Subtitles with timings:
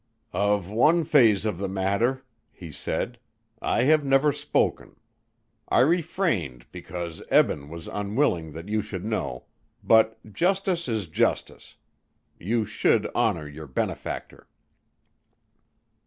[0.33, 3.19] "Of one phase of the matter," he said,
[3.61, 4.95] "I have never spoken.
[5.69, 9.45] I refrained because Eben was unwilling that you should know,
[9.83, 11.75] but justice is justice
[12.39, 14.47] you should honor your benefactor."